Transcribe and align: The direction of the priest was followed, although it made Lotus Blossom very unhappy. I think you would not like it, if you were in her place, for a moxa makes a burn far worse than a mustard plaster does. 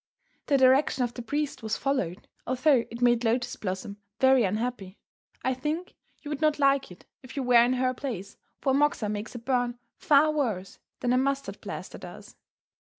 The 0.47 0.57
direction 0.57 1.03
of 1.03 1.13
the 1.13 1.21
priest 1.21 1.61
was 1.61 1.77
followed, 1.77 2.27
although 2.47 2.85
it 2.89 3.03
made 3.03 3.23
Lotus 3.23 3.55
Blossom 3.55 3.97
very 4.19 4.43
unhappy. 4.43 4.97
I 5.43 5.53
think 5.53 5.93
you 6.23 6.29
would 6.29 6.41
not 6.41 6.57
like 6.57 6.89
it, 6.91 7.05
if 7.21 7.37
you 7.37 7.43
were 7.43 7.63
in 7.63 7.73
her 7.73 7.93
place, 7.93 8.35
for 8.61 8.71
a 8.71 8.75
moxa 8.75 9.09
makes 9.09 9.35
a 9.35 9.37
burn 9.37 9.77
far 9.97 10.31
worse 10.31 10.79
than 11.01 11.13
a 11.13 11.19
mustard 11.19 11.61
plaster 11.61 11.99
does. 11.99 12.35